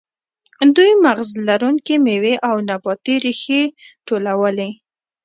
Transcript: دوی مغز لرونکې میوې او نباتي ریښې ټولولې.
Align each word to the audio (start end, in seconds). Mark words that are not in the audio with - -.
دوی 0.75 0.91
مغز 1.05 1.29
لرونکې 1.47 1.95
میوې 2.05 2.35
او 2.47 2.55
نباتي 2.69 3.15
ریښې 3.23 3.61
ټولولې. 4.07 4.69